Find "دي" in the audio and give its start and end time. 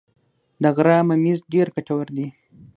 2.15-2.27